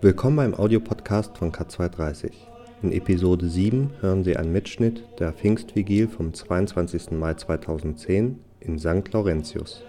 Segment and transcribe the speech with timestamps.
[0.00, 2.30] Willkommen beim Audiopodcast von K230.
[2.82, 7.10] In Episode 7 hören Sie einen Mitschnitt der Pfingstvigil vom 22.
[7.10, 9.12] Mai 2010 in St.
[9.12, 9.82] Laurentius.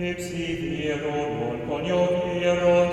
[0.00, 2.87] Ipsi viro non conioviro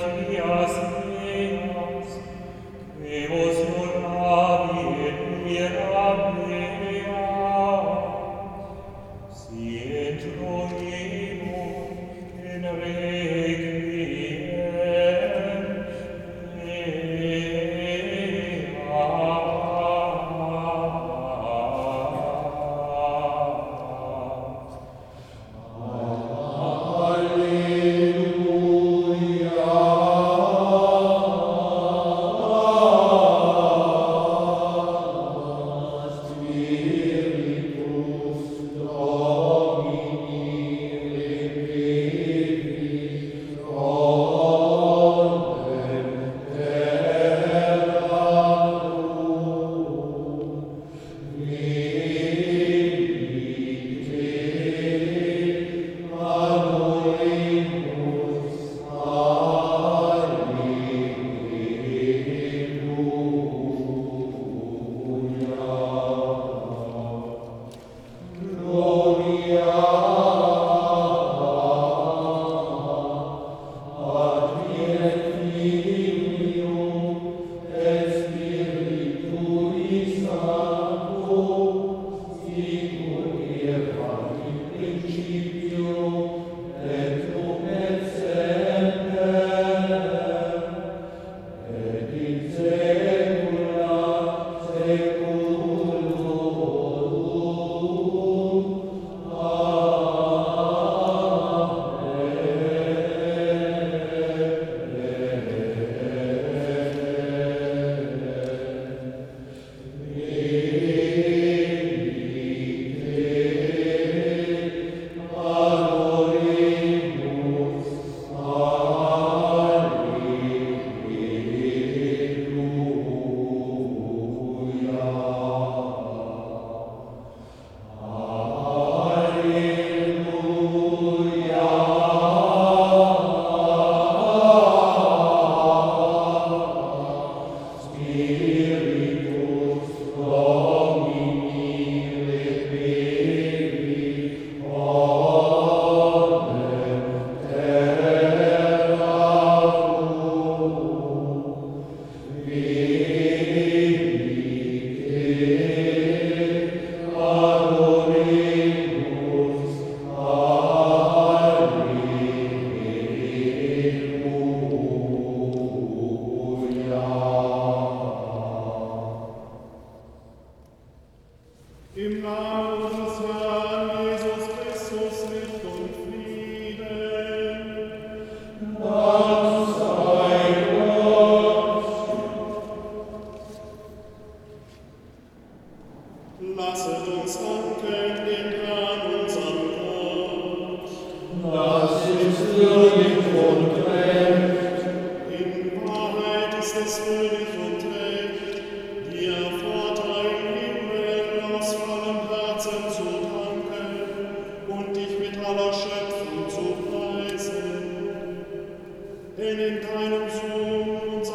[209.38, 211.32] denn in deinem Sohn uns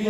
[0.00, 0.08] Die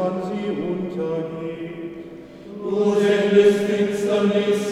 [0.00, 1.60] wann sie untergeht.
[2.62, 4.69] Du sendest Finsternis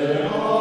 [0.00, 0.59] Senhor.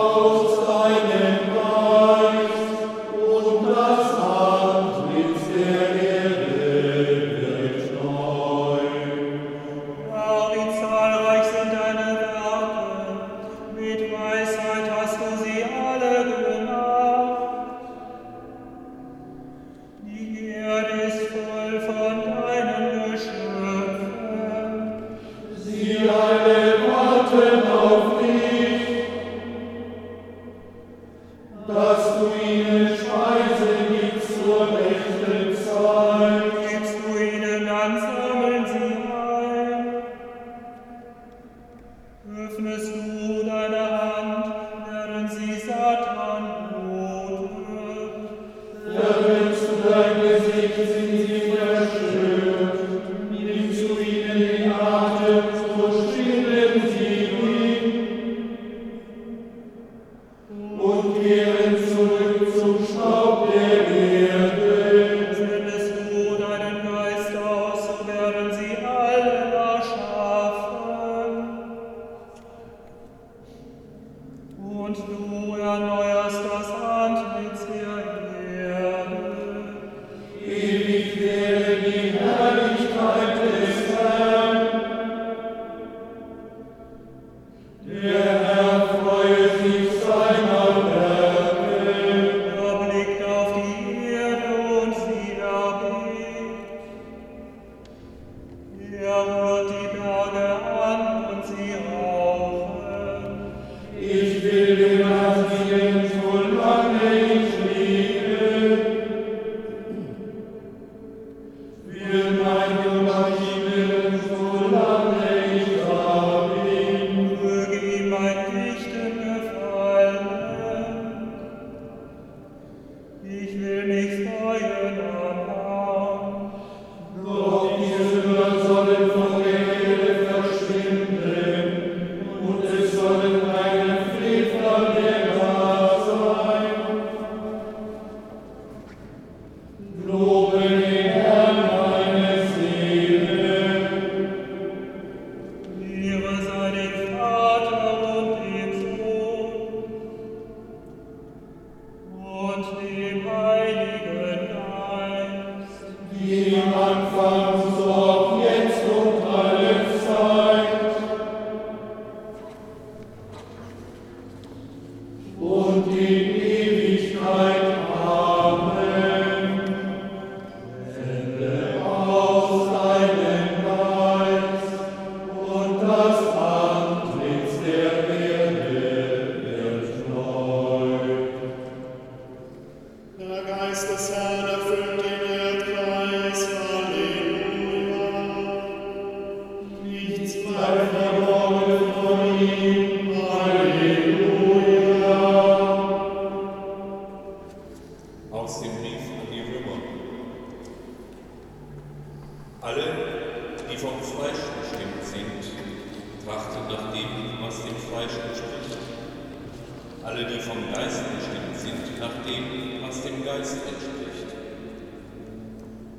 [212.00, 214.36] Nach dem, was dem Geist entspricht.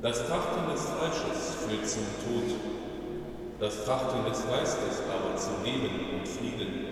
[0.01, 2.57] Das Trachten des Fleisches führt zum Tod,
[3.59, 6.91] das Trachten des Geistes aber zu Leben und Frieden.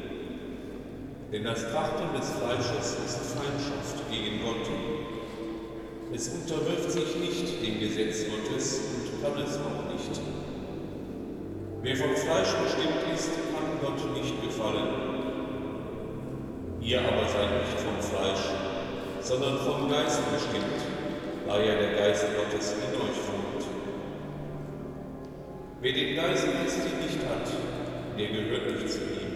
[1.31, 4.69] Denn das Trachten des Fleisches ist Feindschaft gegen Gott.
[6.13, 10.21] Es unterwirft sich nicht dem Gesetz Gottes und kann es auch nicht.
[11.81, 15.09] Wer vom Fleisch bestimmt ist, kann Gott nicht gefallen.
[16.81, 18.58] Ihr aber seid nicht vom Fleisch,
[19.29, 20.81] sondern vom Geist bestimmt,
[21.45, 23.63] da ja der Geist Gottes in euch wohnt.
[25.81, 27.47] Wer den Geist Christi nicht hat,
[28.17, 29.29] der gehört nicht zu ihm.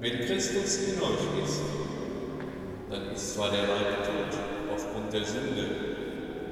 [0.00, 1.60] Wenn Christus in euch ist,
[2.88, 4.40] dann ist zwar der Leib tot
[4.74, 5.66] aufgrund der Sünde,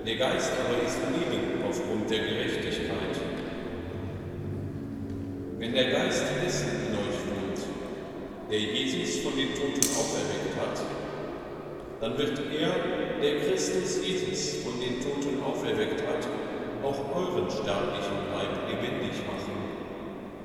[0.04, 3.16] der Geist aber ist Leben aufgrund der Gerechtigkeit.
[5.58, 7.60] Wenn der Geist dessen in euch wohnt,
[8.50, 10.95] der Jesus von den Toten auferweckt hat,
[12.00, 16.28] dann wird er, der Christus Jesus von den Toten auferweckt hat,
[16.82, 19.56] auch euren sterblichen Leib lebendig machen,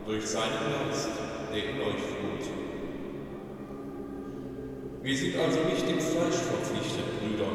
[0.06, 1.10] durch seinen Geist,
[1.54, 2.48] der in euch wohnt.
[5.04, 7.52] Wir sind also nicht dem Fleisch verpflichtet, Brüder,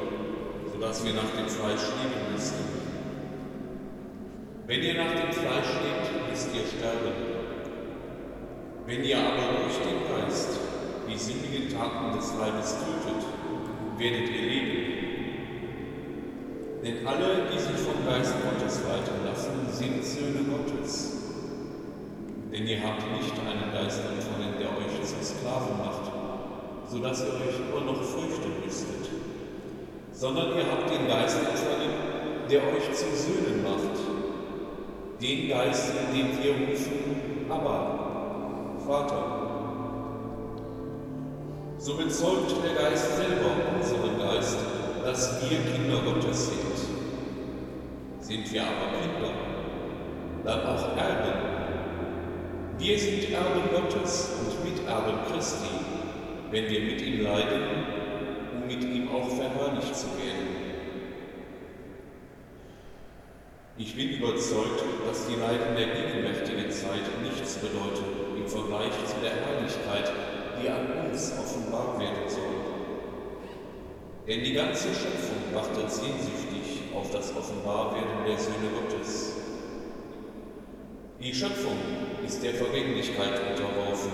[0.73, 2.65] sodass wir nach dem Fleisch leben müssten.
[4.67, 7.15] Wenn ihr nach dem Fleisch lebt, müsst ihr sterben.
[8.85, 10.59] Wenn ihr aber durch den Geist
[11.09, 13.36] die sündigen Taten des Leibes tötet,
[13.99, 14.97] werdet ihr leben.
[16.83, 21.17] Denn alle, die sich vom Geist Gottes leiten lassen, sind Söhne Gottes.
[22.53, 26.13] Denn ihr habt nicht einen Geist empfangen, der euch zu Sklaven macht,
[26.89, 29.11] sodass ihr euch nur noch fürchten müsstet,
[30.13, 31.91] sondern ihr habt den Geist empfangen,
[32.51, 33.99] der euch zu Söhnen macht,
[35.21, 39.36] den Geist, in dem wir rufen, aber Vater.
[41.87, 44.59] So bezeugt der Geist selber unseren Geist,
[45.05, 46.59] dass wir Kinder Gottes sind.
[48.19, 49.33] Sind wir aber Kinder,
[50.45, 51.39] dann auch Erben.
[52.79, 55.69] Wir sind Erben Gottes und Miterben Christi,
[56.51, 57.63] wenn wir mit ihm leiden,
[58.53, 60.49] um mit ihm auch verherrlicht zu werden.
[63.79, 69.31] Ich bin überzeugt, dass die Leiden der gegenwärtigen Zeit nichts bedeuten im Vergleich zu der
[69.31, 70.26] Herrlichkeit,
[70.61, 72.43] die an uns offenbar werden soll.
[74.27, 79.35] Denn die ganze Schöpfung wartet sehnsüchtig auf das Offenbarwerden der Söhne Gottes.
[81.21, 81.79] Die Schöpfung
[82.27, 84.13] ist der Vergänglichkeit unterworfen,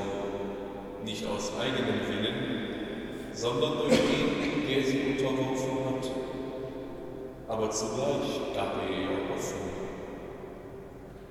[1.05, 6.11] nicht aus eigenem Willen, sondern durch den, der sie unterworfen hat
[7.53, 9.69] aber zugleich gab er ihr Hoffnung.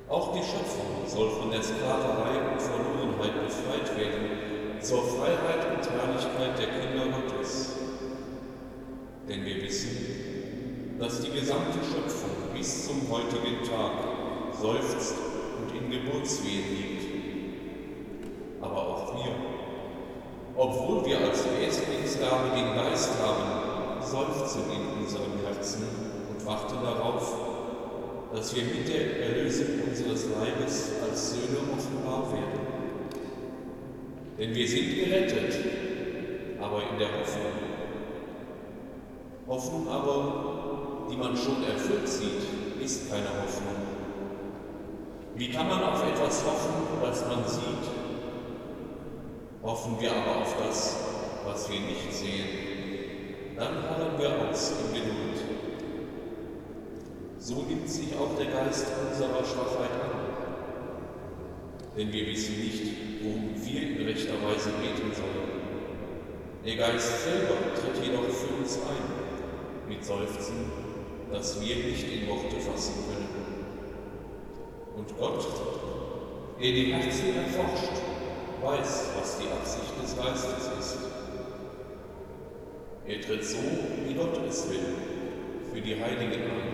[0.08, 4.41] Auch die Schöpfung soll von der Sklaverei und Verlorenheit befreit werden,
[4.82, 7.74] zur Freiheit und Herrlichkeit der Kinder Gottes.
[9.28, 13.92] Denn wir wissen, dass die gesamte Schöpfung bis zum heutigen Tag
[14.60, 15.16] seufzt
[15.60, 17.06] und in Geburtswehen liegt.
[18.62, 19.32] Aber auch wir,
[20.56, 25.84] obwohl wir als Erstlingsgabe den Geist haben, seufzen in unserem Herzen
[26.44, 27.36] warten darauf,
[28.34, 32.71] dass wir mit der Erlösung unseres Leibes als Söhne offenbar werden.
[34.42, 35.56] Denn wir sind gerettet,
[36.60, 37.54] aber in der Hoffnung.
[39.48, 43.76] Hoffnung aber, die man schon erfüllt sieht, ist keine Hoffnung.
[45.36, 47.88] Wie kann man auf etwas hoffen, was man sieht?
[49.62, 50.98] Hoffen wir aber auf das,
[51.46, 52.48] was wir nicht sehen,
[53.56, 55.22] dann harren wir aus in Geduld
[57.42, 60.11] so nimmt sich auch der Geist unserer Schwachheit an.
[61.98, 62.84] Denn wir wissen nicht,
[63.22, 65.52] worum wir in rechter Weise beten sollen.
[66.66, 70.72] Der Geist selber tritt jedoch für uns ein, mit Seufzen,
[71.32, 73.28] das wir nicht in Worte fassen können.
[74.96, 75.46] Und Gott,
[76.62, 78.02] der die Herzen erforscht,
[78.62, 80.98] weiß, was die Absicht des Geistes ist.
[83.06, 83.58] Er tritt so,
[84.08, 84.96] wie Gott es will,
[85.74, 86.71] für die Heiligen ein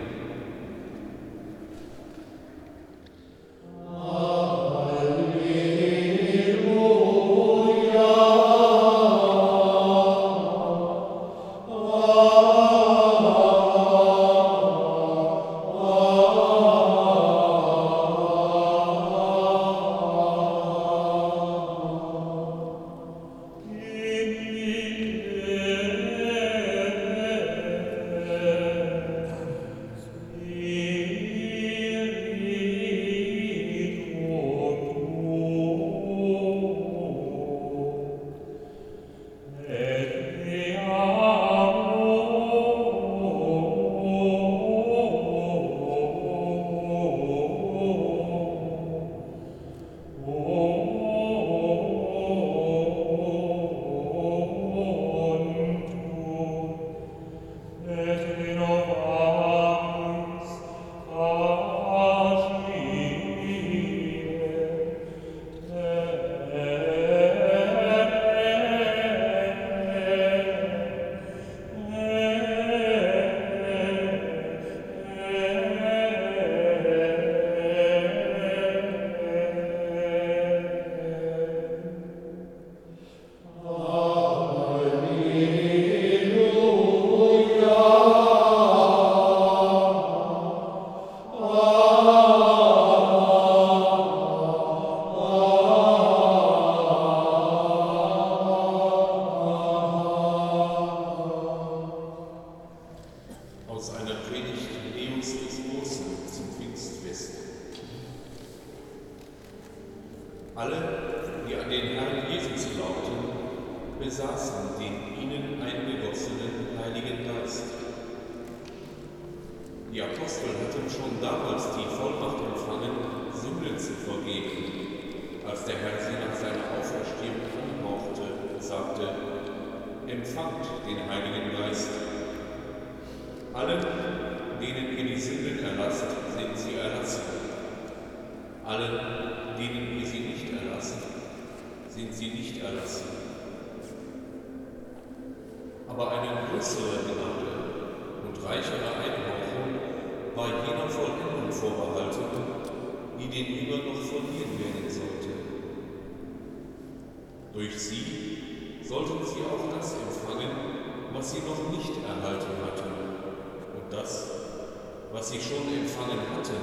[165.48, 166.60] schon empfangen hatten,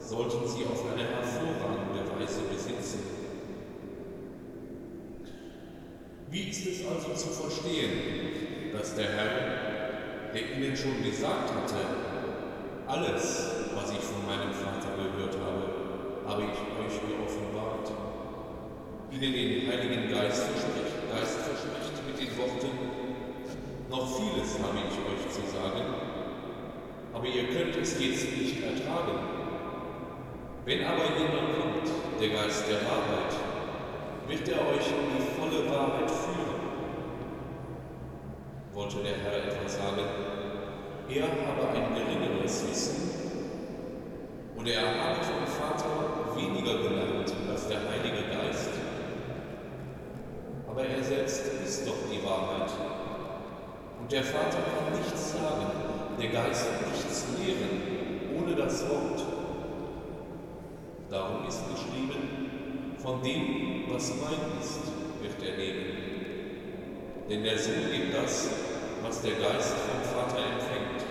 [0.00, 3.00] sollten sie auf eine hervorragende Weise besitzen.
[6.30, 11.80] Wie ist es also zu verstehen, dass der Herr, der ihnen schon gesagt hatte,
[12.86, 17.92] alles, was ich von meinem Vater gehört habe, habe ich euch geoffenbart,
[19.12, 22.72] ihnen den Heiligen Geist verspricht, Geist verspricht mit den Worten,
[23.90, 26.07] noch vieles habe ich euch zu sagen,
[27.18, 29.18] aber ihr könnt es jetzt nicht ertragen.
[30.64, 33.34] Wenn aber jemand kommt, der Geist der Wahrheit,
[34.28, 36.62] wird er euch in die volle Wahrheit führen.
[38.72, 40.06] Wollte der Herr etwas sagen,
[41.08, 43.10] er habe ein geringeres Wissen
[44.56, 48.70] oder er habe vom Vater weniger gelernt als der Heilige Geist.
[50.70, 52.70] Aber er selbst ist doch die Wahrheit.
[54.00, 55.87] Und der Vater kann nichts sagen,
[56.18, 57.80] der Geist nichts lehren,
[58.36, 59.24] ohne das Wort.
[61.10, 64.80] Darum ist geschrieben, von dem, was mein ist,
[65.22, 65.84] wird er nehmen.
[67.30, 68.50] Denn der Sohn gibt das,
[69.02, 71.04] was der Geist vom Vater empfängt.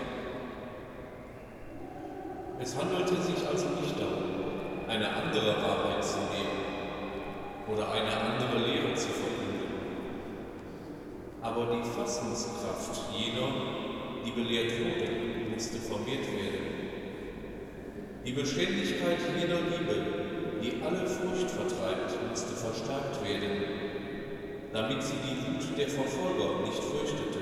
[2.60, 4.24] Es handelte sich also nicht darum,
[4.88, 6.58] eine andere Wahrheit zu nehmen
[7.68, 9.48] oder eine andere Lehre zu verkünden.
[11.42, 13.77] Aber die Fassungskraft jener,
[14.28, 15.08] die belehrt wurde,
[15.54, 16.68] musste vermehrt werden.
[18.26, 19.96] Die Beständigkeit jener Liebe,
[20.62, 23.64] die alle Furcht vertreibt, musste verstärkt werden,
[24.74, 27.40] damit sie die Wut der Verfolger nicht fürchtete.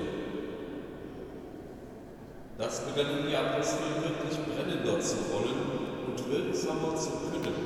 [2.56, 5.58] Das begannen die Apostel wirklich brennender zu wollen
[6.06, 7.56] und wirksamer zu können,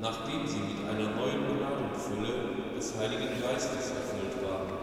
[0.00, 4.73] nachdem sie mit einer neuen Gnadenfülle des Heiligen Geistes erfüllt waren.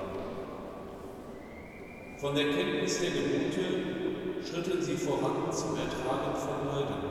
[2.22, 7.02] Von der Kenntnis der Gebote schritten sie voran zum Ertragen von Leiden.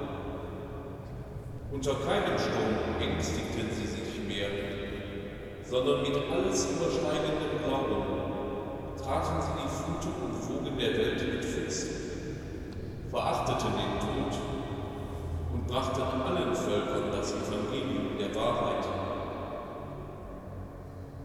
[1.72, 4.46] Unter keinem Sturm ängstigten sie sich mehr,
[5.64, 8.06] sondern mit alles übersteigendem Glauben
[9.02, 11.90] traten sie die Fluten und Wogen der Welt mit Füßen,
[13.10, 14.40] verachteten den Tod
[15.54, 18.86] und brachten allen Völkern das Evangelium der Wahrheit.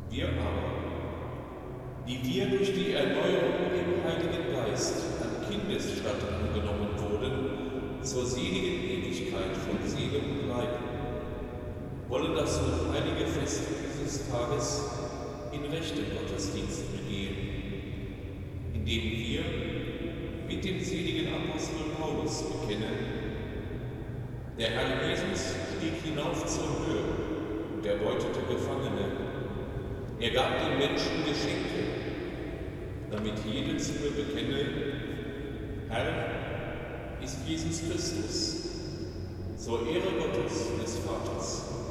[0.09, 0.64] Wir aber,
[2.07, 9.55] die wir durch die Erneuerung im Heiligen Geist an Kindesstatt angenommen wurden, zur seligen Ewigkeit
[9.57, 10.79] von Seele und Leib,
[12.07, 12.59] wollen das
[12.93, 13.63] heilige Fest
[13.99, 14.83] dieses Tages
[15.51, 17.55] in rechten Gottesdienst begehen
[18.85, 19.41] indem wir
[20.47, 22.93] mit dem seligen Apostel Paulus bekennen,
[24.59, 27.03] der Herr Jesus stieg hinauf zur Höhe
[27.75, 29.07] und erbeutete Gefangene.
[30.19, 31.94] Er gab den Menschen Geschenke,
[33.15, 34.65] damit jede Zunge bekenne,
[35.89, 38.55] Herr ist Jesus Christus,
[39.57, 41.84] zur Ehre Gottes des Vaters.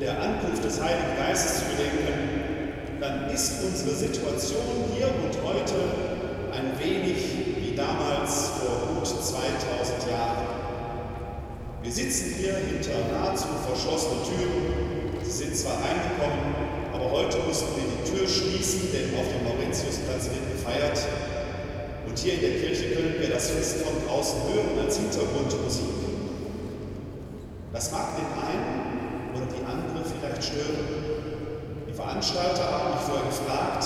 [0.00, 5.74] Der Ankunft des Heiligen Geistes zu gedenken, dann ist unsere Situation hier und heute
[6.52, 7.16] ein wenig
[7.56, 10.46] wie damals vor gut 2000 Jahren.
[11.82, 15.22] Wir sitzen hier hinter nahezu verschlossenen Türen.
[15.22, 16.54] Sie sind zwar reingekommen,
[16.92, 20.98] aber heute mussten wir die Tür schließen, denn auf dem Laurentiusplatz wird gefeiert.
[22.06, 25.84] Und hier in der Kirche können wir das Fest von draußen hören als Hintergrundmusik.
[27.72, 28.88] Das mag den einen
[29.34, 31.86] oder die andere vielleicht stören.
[31.88, 33.84] Die Veranstalter haben mich vorher gefragt,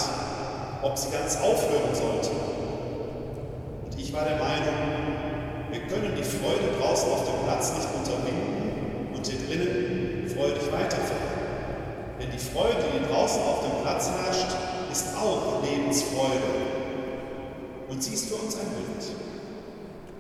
[0.83, 2.37] ob sie ganz aufhören sollten.
[3.85, 4.81] Und ich war der Meinung,
[5.71, 11.33] wir können die Freude draußen auf dem Platz nicht unterbinden und hier drinnen freudig weiterfahren.
[12.21, 14.57] Denn die Freude, die draußen auf dem Platz herrscht,
[14.91, 16.73] ist auch Lebensfreude.
[17.89, 19.05] Und sie ist für uns ein Bild.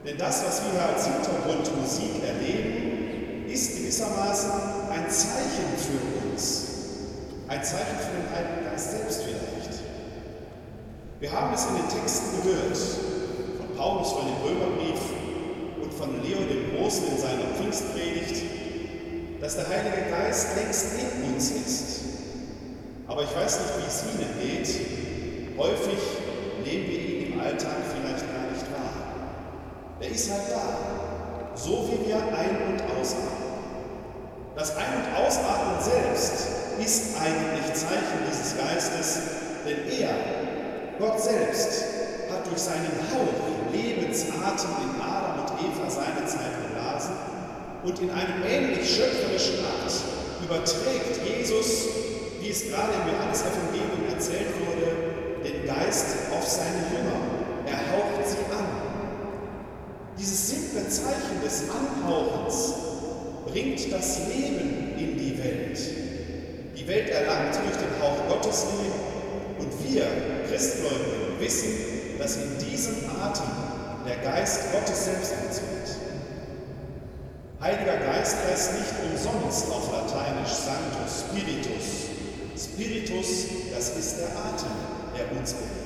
[0.04, 4.50] Denn das, was wir als Hintergrundmusik erleben, ist gewissermaßen
[4.90, 6.68] ein Zeichen für uns.
[7.48, 9.82] Ein Zeichen für den Heiligen Geist selbst vielleicht.
[11.20, 15.00] Wir haben es in den Texten gehört, von Paulus, von dem Römerbrief
[15.82, 18.42] und von Leo dem Großen in seiner Pfingstpredigt,
[19.40, 22.00] dass der Heilige Geist längst in uns ist.
[23.06, 25.58] Aber ich weiß nicht, wie es Ihnen geht.
[25.58, 25.98] Häufig
[26.64, 29.12] nehmen wir ihn im Alltag vielleicht gar nicht wahr.
[30.02, 33.52] Er ist halt da, so wie wir ein- und ausatmen.
[34.56, 36.48] Das Ein- und Ausatmen selbst
[36.84, 39.20] ist eigentlich Zeichen dieses Geistes,
[39.64, 40.10] denn er,
[40.98, 41.84] Gott selbst,
[42.30, 47.14] hat durch seinen Hauch Lebensatem in Adam und Eva seinerzeit geblasen
[47.84, 49.92] und in einem ähnlich schöpferischen Akt
[50.42, 51.86] überträgt Jesus,
[52.40, 57.20] wie es gerade im Johannesevangelium erzählt wurde, den Geist auf seine Jünger.
[57.66, 58.91] Er haucht sie an.
[60.22, 62.74] Dieses simple Zeichen des Anhauchens
[63.44, 65.76] bringt das Leben in die Welt.
[66.76, 70.06] Die Welt erlangt durch den Hauch Gottes Leben und wir,
[70.48, 71.70] Christgläubige, wissen,
[72.20, 73.50] dass in diesem Atem
[74.06, 75.96] der Geist Gottes selbst anzieht.
[77.60, 82.06] Heiliger Geist heißt nicht umsonst auf Lateinisch Sanctus Spiritus.
[82.56, 84.70] Spiritus, das ist der Atem,
[85.18, 85.82] der uns bewegt.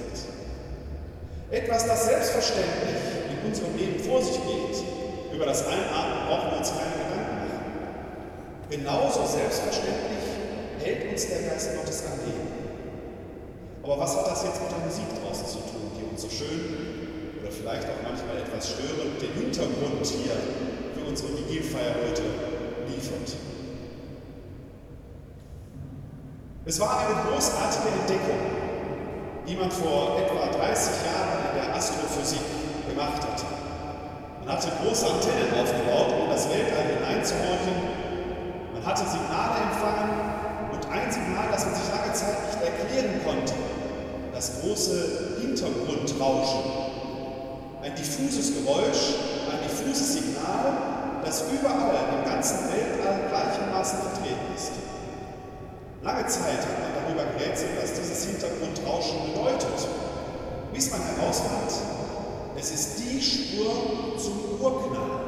[1.50, 4.82] Etwas, das selbstverständlich in unserem Leben vor sich geht.
[5.32, 7.62] Über das Einatmen brauchen wir uns keine Gedanken machen.
[8.70, 10.26] Genauso selbstverständlich
[10.82, 12.48] hält uns der Geist Gottes am Leben.
[13.84, 17.38] Aber was hat das jetzt mit der Musik draußen zu tun, die uns so schön
[17.40, 20.34] oder vielleicht auch manchmal etwas störend den Hintergrund hier
[20.98, 22.22] für unsere Vigilfeier heute
[22.90, 23.30] liefert?
[26.64, 28.42] Es war eine großartige Entdeckung,
[29.46, 32.55] die man vor etwa 30 Jahren in der Astrophysik
[32.96, 33.44] gemacht hatte.
[34.40, 37.76] Man hatte große Antennen aufgebaut, um das Weltall hineinzuhorchen.
[38.72, 40.10] Man hatte Signale empfangen
[40.72, 43.52] und ein Signal, das man sich lange Zeit nicht erklären konnte,
[44.32, 46.64] das große Hintergrundrauschen.
[47.82, 49.20] Ein diffuses Geräusch,
[49.52, 54.72] ein diffuses Signal, das überall im ganzen Weltall gleichermaßen vertreten ist.
[56.02, 59.88] Lange Zeit hat man darüber gerätselt, was dieses Hintergrundrauschen bedeutet,
[60.72, 61.95] bis man herausfand,
[62.58, 65.20] es ist die Spur zum Urknall.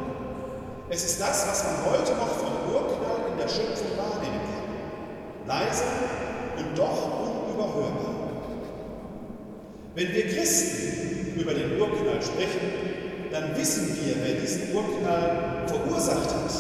[0.89, 5.47] Es ist das, was man heute noch vom Urknall in der Schöpfung wahrnehmen kann.
[5.47, 5.85] Leise
[6.57, 8.19] und doch unüberhörbar.
[9.95, 16.55] Wenn wir Christen über den Urknall sprechen, dann wissen wir, wer diesen Urknall verursacht hat.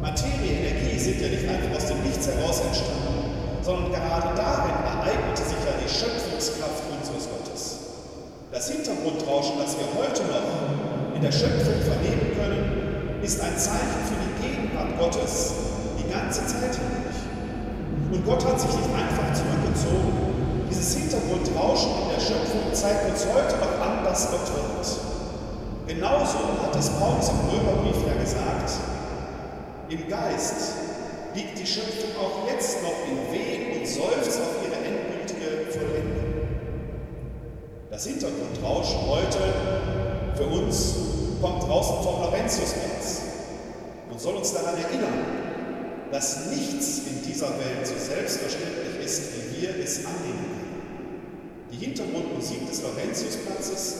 [0.00, 5.42] Materie, Energie sind ja nicht einfach aus dem Nichts heraus entstanden, sondern gerade darin ereignete
[5.42, 7.35] sich ja die Schöpfungskraft unseres Gottes.
[8.56, 14.16] Das Hintergrundrauschen, das wir heute noch in der Schöpfung vernehmen können, ist ein Zeichen für
[14.16, 15.52] die Gegenwart Gottes
[16.00, 17.20] die ganze Zeit hindurch.
[18.12, 20.08] Und Gott hat sich nicht einfach zurückgezogen.
[20.70, 24.88] Dieses Hintergrundrauschen in der Schöpfung zeigt uns heute noch an, dass Gott wirkt.
[25.86, 28.72] Genauso hat es Paulus im Römerbrief ja gesagt,
[29.90, 30.80] im Geist
[31.34, 34.55] liegt die Schöpfung auch jetzt noch in Wehen und seufzt auf
[37.96, 39.38] Das Hintergrundrauschen heute
[40.36, 40.96] für uns
[41.40, 43.22] kommt draußen vom Laurentiusplatz
[44.10, 45.24] und soll uns daran erinnern,
[46.12, 50.44] dass nichts in dieser Welt so selbstverständlich ist, wie wir es annehmen.
[51.72, 53.94] Die Hintergrundmusik des Laurentiusplatzes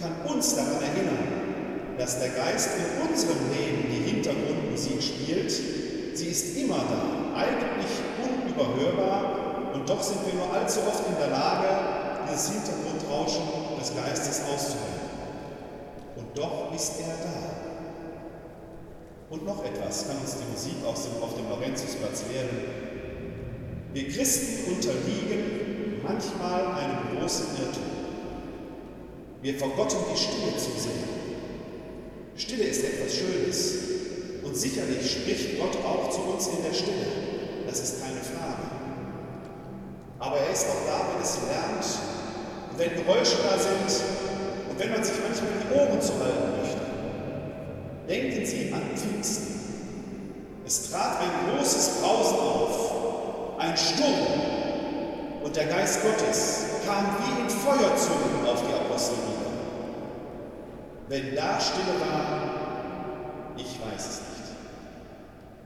[0.00, 5.50] kann uns daran erinnern, dass der Geist in unserem Leben die Hintergrundmusik spielt.
[5.50, 7.90] Sie ist immer da, eigentlich
[8.22, 12.48] unüberhörbar und doch sind wir nur allzu oft in der Lage, dieses
[13.12, 15.10] Hintergrundrauschen des Geistes auszuhalten.
[16.16, 17.50] Und doch ist er da.
[19.30, 22.58] Und noch etwas kann uns die Musik aus dem, auf dem Laurentiusplatz werden.
[23.92, 27.82] Wir Christen unterliegen manchmal einem großen Irrtum.
[29.40, 30.92] Wir vergotten die Stille zu sehr.
[32.36, 33.74] Stille ist etwas Schönes
[34.42, 37.06] und sicherlich spricht Gott auch zu uns in der Stille.
[37.66, 38.70] Das ist keine Frage.
[40.18, 42.11] Aber er ist auch da, wenn es lernt
[42.72, 44.02] und wenn Geräusche da sind
[44.70, 46.80] und wenn man sich manchmal die Ohren zu halten möchte.
[48.08, 49.60] Denken Sie an Pfingsten.
[50.66, 52.92] Es trat ein großes Brausen auf,
[53.58, 54.62] ein Sturm,
[55.42, 59.50] und der Geist Gottes kam wie in Feuerzungen auf die Apostel nieder.
[61.08, 64.52] Wenn da Stille war, ich weiß es nicht.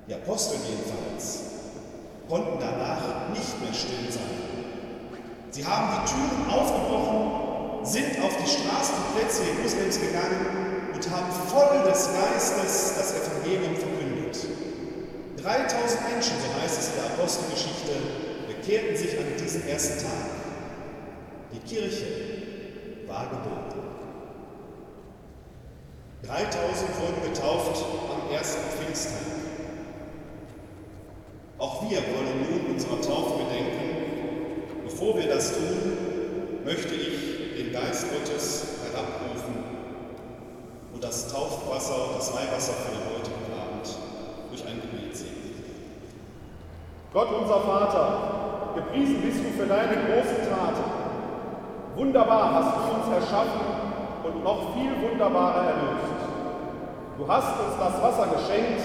[0.09, 1.41] Die Apostel jedenfalls
[2.29, 4.66] konnten danach nicht mehr still sein.
[5.57, 11.33] Sie haben die Türen aufgebrochen, sind auf die Straßen und Plätze Jerusalems gegangen und haben
[11.49, 14.37] voll des Geistes das Evangelium verkündet.
[15.43, 17.93] 3000 Menschen, so heißt es in der Apostelgeschichte,
[18.49, 20.29] bekehrten sich an diesem ersten Tag.
[21.55, 22.05] Die Kirche
[23.07, 23.73] war geboren.
[26.23, 27.83] 3000 wurden getauft
[28.13, 29.23] am ersten Pfingsttag.
[31.57, 33.76] Auch wir wollen nun unserer Taufe gedenken.
[34.99, 39.63] Bevor wir das tun, möchte ich den Geist Gottes herabrufen
[40.95, 43.93] und das Taufwasser und das Weihwasser für den heutigen Abend
[44.49, 45.53] durch ein Gebet segnen.
[47.13, 50.89] Gott unser Vater, gepriesen bist du für deine großen Taten.
[51.97, 53.61] Wunderbar hast du uns erschaffen
[54.25, 56.25] und noch viel wunderbarer erlöst.
[57.19, 58.81] Du hast uns das Wasser geschenkt,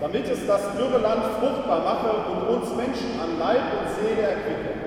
[0.00, 4.85] damit es das dürre Land fruchtbar mache und uns Menschen an Leib und Seele erquicke,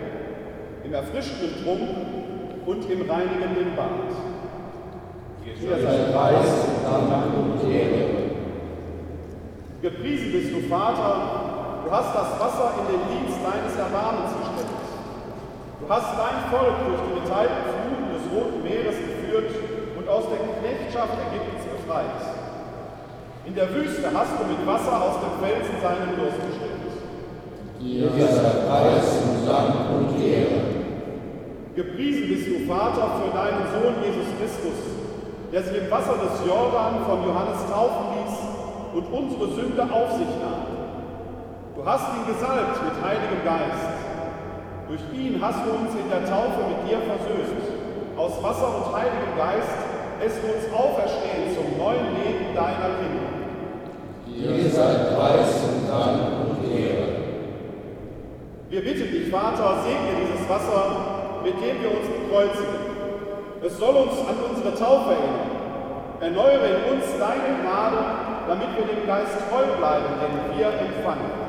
[0.90, 1.86] im erfrischenden Trunk
[2.66, 4.10] und im reinigenden Bad.
[5.46, 6.50] Dir sei Preis,
[6.82, 8.10] Dank und Ehre.
[9.84, 14.74] Gepriesen bist du, Vater, du hast das Wasser in den Dienst deines Erbarmens gestellt.
[15.80, 19.52] Du hast dein Volk durch die geteilten Fluten des Roten Meeres geführt
[19.96, 22.18] und aus der Knechtschaft Ägyptens befreit.
[23.46, 26.80] In der Wüste hast du mit Wasser aus dem Felsen seinen Durst gestillt.
[27.80, 30.79] Dir sei Preis und Dank und Ehre.
[31.80, 34.84] Gepriesen bist du, Vater, für deinen Sohn Jesus Christus,
[35.48, 38.36] der sich im Wasser des Jordan von Johannes taufen ließ
[39.00, 40.68] und unsere Sünde auf sich nahm.
[41.80, 43.96] Du hast ihn gesalbt mit Heiligem Geist.
[44.92, 47.64] Durch ihn hast du uns in der Taufe mit dir versöhnt.
[48.20, 49.80] Aus Wasser und Heiligem Geist
[50.20, 53.32] lässt du uns auferstehen zum neuen Leben deiner Kinder.
[54.28, 57.08] Dir sei Preis und Dank und Ehre.
[58.68, 61.09] Wir bitten dich, Vater, segne dieses Wasser,
[61.44, 62.80] mit dem wir uns bekreuzigen.
[63.62, 65.60] Es soll uns an unsere Taufe erinnern.
[66.22, 67.98] Erneuere in uns deine Gnade,
[68.48, 71.49] damit wir dem Geist treu bleiben, den wir empfangen.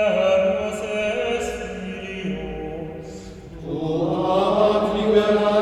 [0.00, 2.38] Dominus est Filio.
[3.60, 3.76] Tu
[4.34, 5.59] ad liberas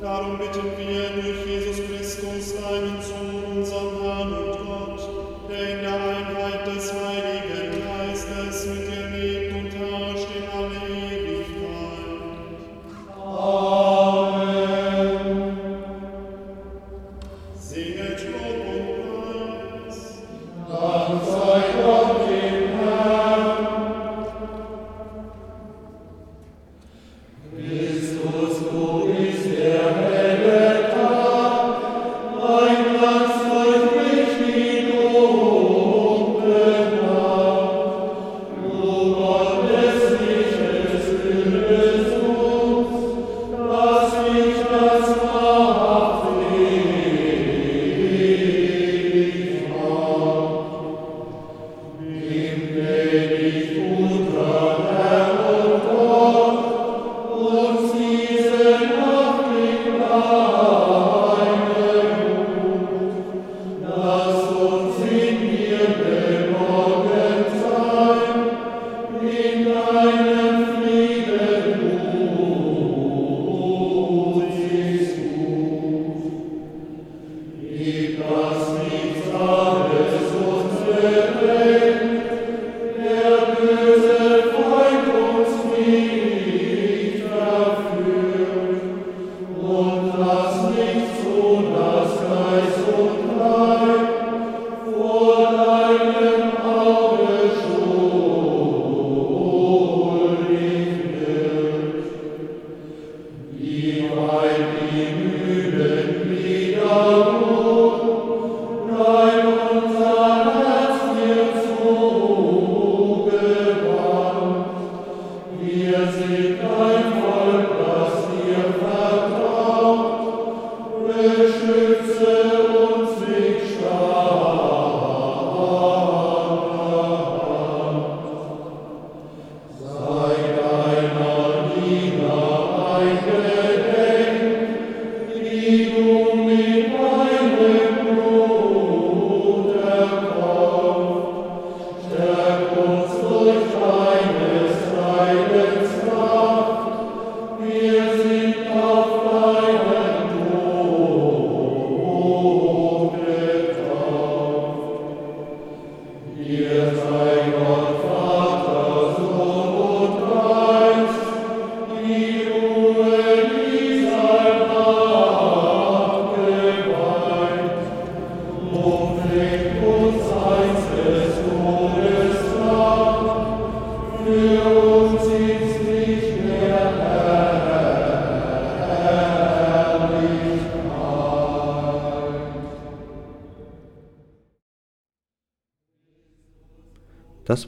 [0.00, 3.19] Darum bitten wir durch Jesus Christus, deinen Sohn,